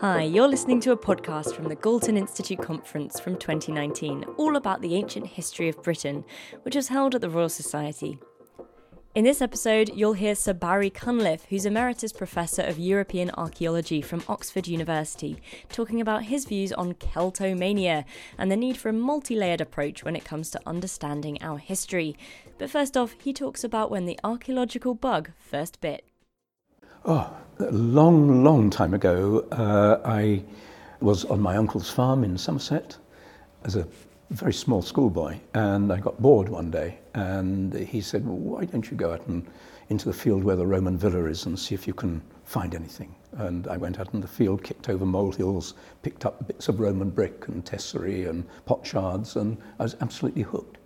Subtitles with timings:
[0.00, 4.80] Hi, you're listening to a podcast from the Galton Institute Conference from 2019, all about
[4.80, 6.24] the ancient history of Britain,
[6.62, 8.16] which was held at the Royal Society.
[9.16, 14.22] In this episode, you'll hear Sir Barry Cunliffe, who's Emeritus Professor of European Archaeology from
[14.28, 15.38] Oxford University,
[15.68, 18.04] talking about his views on Celtomania
[18.38, 22.16] and the need for a multi layered approach when it comes to understanding our history.
[22.56, 26.07] But first off, he talks about when the archaeological bug first bit.
[27.04, 27.30] Oh,
[27.60, 30.42] a long, long time ago, uh, I
[31.00, 32.96] was on my uncle's farm in Somerset
[33.64, 33.86] as a
[34.30, 38.90] very small schoolboy, and I got bored one day, and he said, well, "Why don't
[38.90, 39.46] you go out and
[39.88, 43.14] into the field where the Roman villa is and see if you can find anything?"
[43.32, 47.10] And I went out in the field, kicked over molehills, picked up bits of Roman
[47.10, 50.77] brick and tesserae and potsherds, and I was absolutely hooked.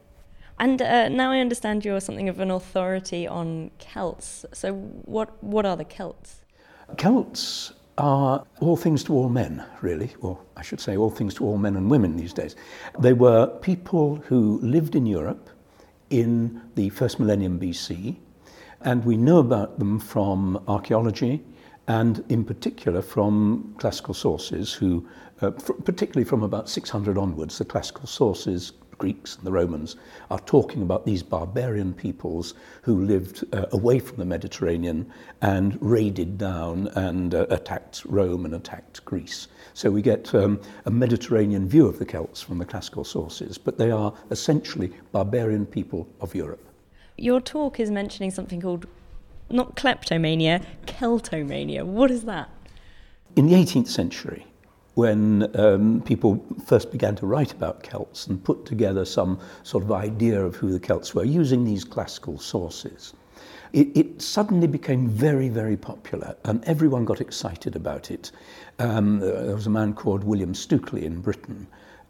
[0.63, 4.47] And uh, now I understand you're something of an authority on Celts.
[4.53, 6.45] So, what, what are the Celts?
[6.97, 11.45] Celts are all things to all men, really, or I should say, all things to
[11.45, 12.55] all men and women these days.
[12.97, 15.51] They were people who lived in Europe
[16.11, 18.15] in the first millennium BC,
[18.83, 21.43] and we know about them from archaeology
[21.89, 25.09] and, in particular, from classical sources, who,
[25.41, 29.97] uh, fr- particularly from about 600 onwards, the classical sources Greeks and the Romans
[30.31, 36.39] are talking about these barbarian peoples who lived uh, away from the Mediterranean and raided
[36.39, 39.49] down and uh, attacked Rome and attacked Greece.
[39.75, 43.77] So we get um, a Mediterranean view of the Celts from the classical sources, but
[43.77, 46.65] they are essentially barbarian people of Europe.
[47.19, 48.87] Your talk is mentioning something called
[49.51, 51.85] not kleptomania, Celtomania.
[51.85, 52.49] What is that?
[53.35, 54.47] In the 18th century,
[54.95, 59.93] when um, people first began to write about Celts and put together some sort of
[59.93, 63.15] idea of who the Celts were using these classical sources.
[63.73, 68.31] It, it suddenly became very, very popular and everyone got excited about it.
[68.79, 71.67] Um, there was a man called William Stukeley in Britain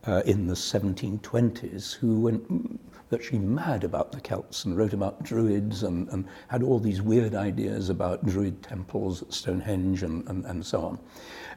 [0.06, 2.78] uh, in the 1720s who went mm,
[3.10, 7.34] virtually mad about the Celts and wrote about Druids and, and had all these weird
[7.34, 10.98] ideas about Druid temples at Stonehenge and, and, and so on.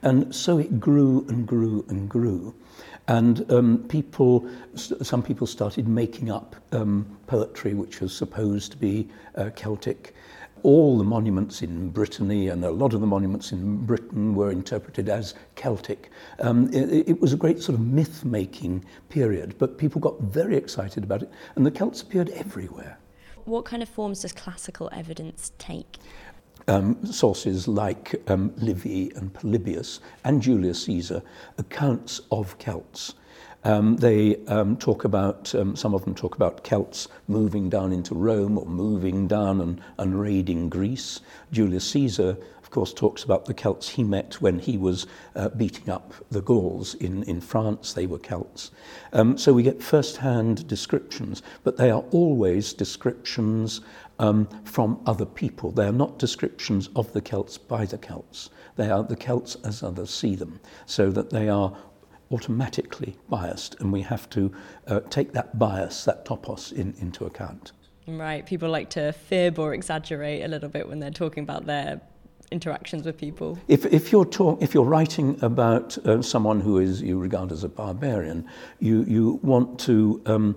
[0.01, 2.53] And so it grew and grew and grew.
[3.07, 9.07] And um, people, some people started making up um, poetry which was supposed to be
[9.35, 10.13] uh, Celtic.
[10.63, 15.09] All the monuments in Brittany and a lot of the monuments in Britain were interpreted
[15.09, 16.09] as Celtic.
[16.39, 21.03] Um, it, it was a great sort of myth-making period, but people got very excited
[21.03, 22.97] about it, and the Celts appeared everywhere.
[23.45, 25.97] What kind of forms does classical evidence take?
[26.67, 31.21] um, sources like um, Livy and Polybius and Julius Caesar
[31.57, 33.15] accounts of Celts.
[33.65, 38.13] Um, they um, talk about, um, some of them talk about Celts moving down into
[38.13, 41.19] Rome or moving down and, and raiding Greece.
[41.51, 45.89] Julius Caesar, of course, talks about the Celts he met when he was uh, beating
[45.89, 47.93] up the Gauls in, in France.
[47.93, 48.69] They were Celts.
[49.13, 53.81] Um, so we get first hand descriptions, but they are always descriptions
[54.19, 55.71] um, from other people.
[55.71, 58.51] They are not descriptions of the Celts by the Celts.
[58.75, 61.75] They are the Celts as others see them, so that they are
[62.31, 64.51] automatically biased, and we have to
[64.87, 67.71] uh, take that bias, that topos, in, into account.
[68.07, 72.01] Right, people like to fib or exaggerate a little bit when they're talking about their
[72.51, 73.57] interactions with people.
[73.67, 77.63] If, if, you're, talk, if you're writing about uh, someone who is you regard as
[77.63, 78.47] a barbarian,
[78.79, 80.55] you, you want to um,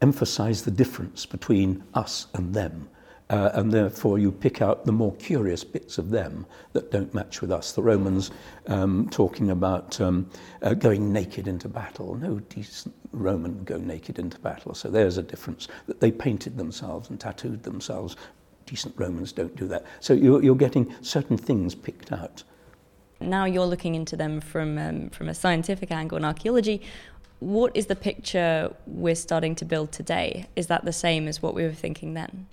[0.00, 2.88] emphasize the difference between us and them.
[3.30, 7.40] uh, and therefore you pick out the more curious bits of them that don't match
[7.40, 7.72] with us.
[7.72, 8.30] The Romans
[8.66, 10.28] um, talking about um,
[10.62, 12.14] uh, going naked into battle.
[12.16, 15.68] No decent Roman would go naked into battle, so there's a difference.
[15.86, 18.16] That they painted themselves and tattooed themselves.
[18.66, 19.84] Decent Romans don't do that.
[20.00, 22.42] So you're, you're getting certain things picked out.
[23.20, 26.82] Now you're looking into them from um, from a scientific angle in archaeology.
[27.40, 30.46] What is the picture we're starting to build today?
[30.56, 32.46] Is that the same as what we were thinking then?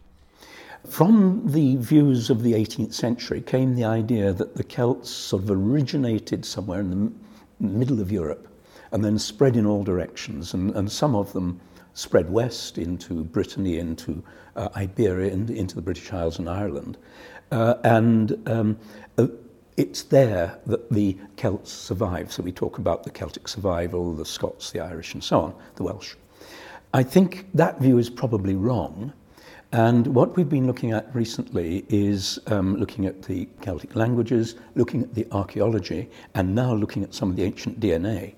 [0.87, 5.51] From the views of the 18th century came the idea that the Celts sort of
[5.51, 7.19] originated somewhere in the m-
[7.59, 8.47] middle of Europe
[8.91, 11.61] and then spread in all directions, and, and some of them
[11.93, 14.23] spread west into Brittany, into
[14.55, 16.97] uh, Iberia, and into the British Isles and Ireland.
[17.51, 18.77] Uh, and um,
[19.17, 19.27] uh,
[19.77, 22.31] it's there that the Celts survive.
[22.31, 25.83] So we talk about the Celtic survival, the Scots, the Irish, and so on, the
[25.83, 26.15] Welsh.
[26.93, 29.13] I think that view is probably wrong.
[29.73, 35.01] And what we've been looking at recently is um, looking at the Celtic languages, looking
[35.01, 38.33] at the archaeology, and now looking at some of the ancient DNA.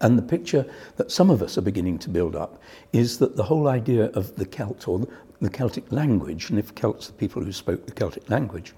[0.00, 0.64] And the picture
[0.96, 2.62] that some of us are beginning to build up
[2.94, 5.06] is that the whole idea of the Celt or
[5.42, 8.72] the Celtic language, and if Celts the people who spoke the Celtic language,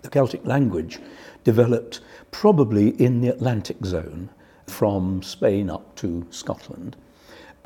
[0.00, 1.00] the Celtic language
[1.44, 2.00] developed
[2.30, 4.30] probably in the Atlantic zone
[4.66, 6.96] from Spain up to Scotland.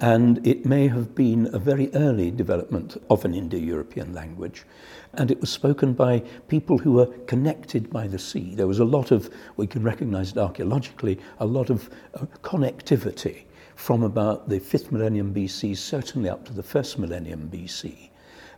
[0.01, 4.65] And it may have been a very early development of an Indo European language.
[5.13, 8.55] And it was spoken by people who were connected by the sea.
[8.55, 13.43] There was a lot of, we can recognize it archaeologically, a lot of uh, connectivity
[13.75, 18.10] from about the 5th millennium BC, certainly up to the 1st millennium BC.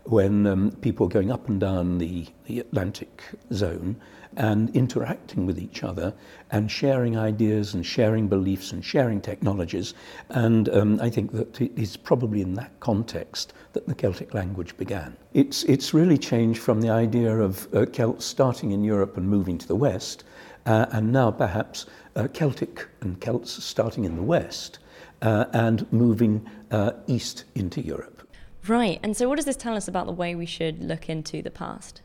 [0.04, 3.22] When um, people are going up and down the, the Atlantic
[3.52, 3.96] zone
[4.36, 6.14] and interacting with each other
[6.50, 9.94] and sharing ideas and sharing beliefs and sharing technologies.
[10.30, 14.76] And um, I think that it is probably in that context that the Celtic language
[14.76, 15.16] began.
[15.34, 19.58] It's, it's really changed from the idea of uh, Celts starting in Europe and moving
[19.58, 20.24] to the West,
[20.66, 24.78] uh, and now perhaps uh, Celtic and Celts starting in the West
[25.22, 28.21] uh, and moving uh, east into Europe.
[28.68, 29.00] Right.
[29.02, 31.50] And so, what does this tell us about the way we should look into the
[31.50, 32.02] past?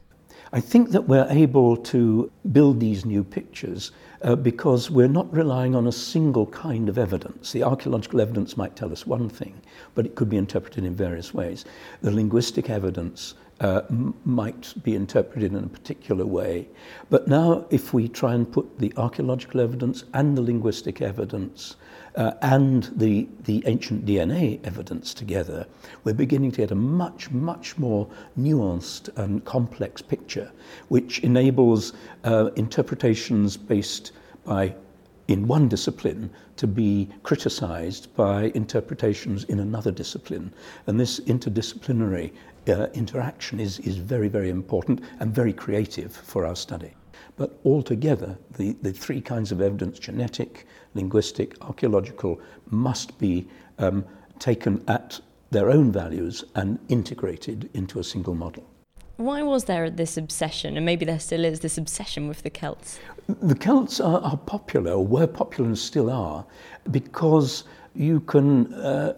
[0.53, 5.75] I think that we're able to build these new pictures uh, because we're not relying
[5.75, 7.51] on a single kind of evidence.
[7.51, 9.61] The archaeological evidence might tell us one thing,
[9.93, 11.65] but it could be interpreted in various ways.
[12.01, 13.81] The linguistic evidence uh,
[14.25, 16.67] might be interpreted in a particular way.
[17.09, 21.75] But now, if we try and put the archaeological evidence and the linguistic evidence
[22.15, 25.65] uh, and the, the ancient DNA evidence together,
[26.03, 28.07] we're beginning to get a much, much more
[28.37, 30.51] nuanced and complex picture,
[30.89, 31.93] which enables
[32.23, 34.11] uh, interpretations based
[34.45, 34.73] by
[35.27, 40.53] in one discipline to be criticized by interpretations in another discipline.
[40.87, 42.31] And this interdisciplinary
[42.67, 46.93] uh, interaction is, is very, very important and very creative for our study.
[47.35, 53.47] But altogether, the, the three kinds of evidence genetic, linguistic, archaeological must be
[53.77, 54.05] um,
[54.39, 55.19] taken at
[55.51, 58.65] their own values and integrated into a single model.
[59.17, 62.99] Why was there this obsession, and maybe there still is this obsession with the Celts?
[63.27, 66.45] The Celts are, are popular, or were popular and still are,
[66.91, 67.63] because
[67.95, 69.15] you can uh,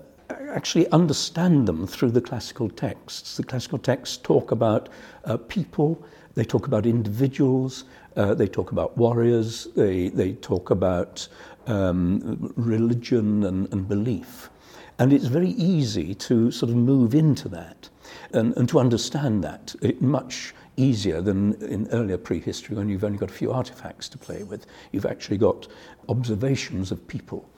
[0.52, 3.36] actually understand them through the classical texts.
[3.36, 4.88] The classical texts talk about
[5.26, 6.02] uh, people,
[6.34, 7.84] they talk about individuals,
[8.16, 11.28] uh, they talk about warriors, they, they talk about
[11.68, 14.50] um, religion and, and belief.
[14.98, 17.90] And it's very easy to sort of move into that
[18.32, 23.18] And, and to understand that, it much easier than in earlier prehistory when you've only
[23.18, 24.66] got a few artifacts to play with.
[24.92, 25.68] You've actually got
[26.08, 27.50] observations of people.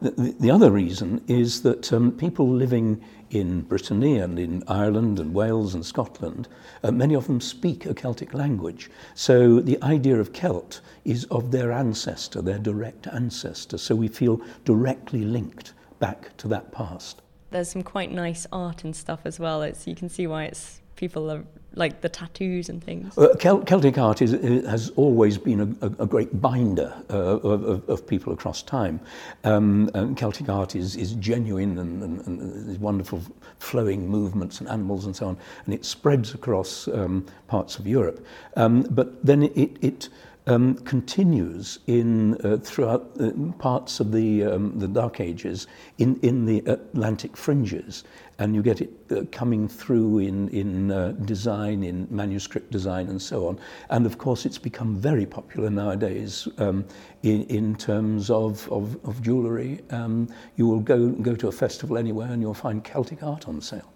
[0.00, 5.34] The, the other reason is that um, people living in Brittany and in Ireland and
[5.34, 6.48] Wales and Scotland,
[6.82, 8.90] uh, many of them speak a Celtic language.
[9.14, 13.78] So the idea of Celt is of their ancestor, their direct ancestor.
[13.78, 17.22] So we feel directly linked back to that past
[17.52, 19.62] there's some quite nice art and stuff as well.
[19.62, 21.44] It's you can see why it's people are
[21.74, 23.16] like the tattoos and things.
[23.16, 24.32] Uh, Celtic art is,
[24.66, 29.00] has always been a, a, a great binder uh, of, of people across time.
[29.44, 33.22] Um, and Celtic art is, is genuine and, and, and is wonderful
[33.58, 38.24] flowing movements and animals and so on, and it spreads across um, parts of Europe.
[38.56, 40.08] Um, but then it, it
[40.46, 45.66] um, continues in uh, throughout uh, parts of the um, the Dark Ages
[45.98, 48.04] in in the Atlantic fringes,
[48.38, 53.20] and you get it uh, coming through in in uh, design, in manuscript design, and
[53.20, 53.58] so on.
[53.90, 56.84] And of course, it's become very popular nowadays um,
[57.22, 59.80] in in terms of of, of jewellery.
[59.90, 63.60] Um, you will go go to a festival anywhere, and you'll find Celtic art on
[63.60, 63.91] sale.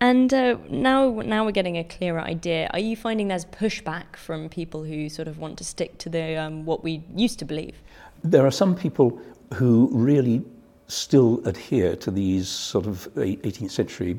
[0.00, 2.70] And uh, now, now we're getting a clearer idea.
[2.72, 6.36] Are you finding there's pushback from people who sort of want to stick to the
[6.36, 7.76] um, what we used to believe?
[8.22, 9.20] There are some people
[9.54, 10.44] who really
[10.88, 14.16] still adhere to these sort of 18th century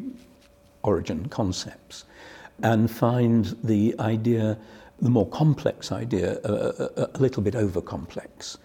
[0.83, 2.05] origin concepts
[2.63, 4.57] and find the idea,
[5.01, 8.57] the more complex idea, uh, a, a, little bit over complex.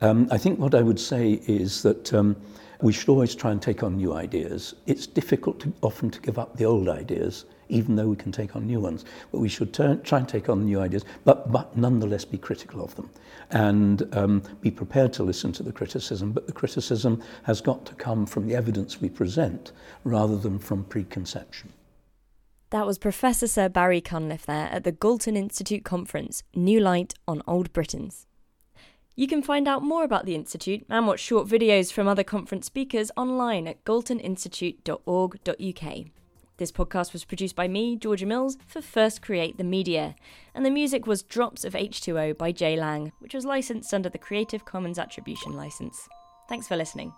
[0.00, 2.12] Um, I think what I would say is that.
[2.12, 2.36] Um,
[2.82, 4.74] we should always try and take on new ideas.
[4.86, 8.56] It's difficult to, often to give up the old ideas, even though we can take
[8.56, 9.04] on new ones.
[9.30, 12.82] But we should turn, try and take on new ideas, but, but nonetheless be critical
[12.82, 13.08] of them
[13.52, 16.32] and um, be prepared to listen to the criticism.
[16.32, 19.70] But the criticism has got to come from the evidence we present
[20.02, 21.72] rather than from preconception.
[22.70, 27.42] That was Professor Sir Barry Cunliffe there at the Galton Institute Conference, New Light on
[27.46, 28.26] Old Britons.
[29.14, 32.64] You can find out more about the Institute and watch short videos from other conference
[32.66, 36.06] speakers online at galtoninstitute.org.uk.
[36.56, 40.14] This podcast was produced by me, Georgia Mills, for First Create the Media,
[40.54, 44.18] and the music was Drops of H2O by Jay Lang, which was licensed under the
[44.18, 46.08] Creative Commons Attribution License.
[46.48, 47.12] Thanks for listening.